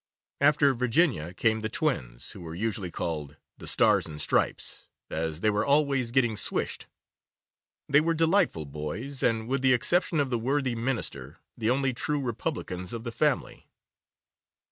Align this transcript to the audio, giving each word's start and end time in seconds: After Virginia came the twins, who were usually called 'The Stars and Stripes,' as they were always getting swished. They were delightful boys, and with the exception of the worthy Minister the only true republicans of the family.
After 0.39 0.73
Virginia 0.73 1.31
came 1.31 1.61
the 1.61 1.69
twins, 1.69 2.31
who 2.31 2.41
were 2.41 2.55
usually 2.55 2.89
called 2.89 3.37
'The 3.59 3.67
Stars 3.67 4.07
and 4.07 4.19
Stripes,' 4.19 4.87
as 5.11 5.41
they 5.41 5.51
were 5.51 5.63
always 5.63 6.09
getting 6.09 6.35
swished. 6.35 6.87
They 7.87 8.01
were 8.01 8.15
delightful 8.15 8.65
boys, 8.65 9.21
and 9.21 9.47
with 9.47 9.61
the 9.61 9.73
exception 9.73 10.19
of 10.19 10.31
the 10.31 10.39
worthy 10.39 10.73
Minister 10.73 11.37
the 11.55 11.69
only 11.69 11.93
true 11.93 12.19
republicans 12.19 12.93
of 12.93 13.03
the 13.03 13.11
family. 13.11 13.67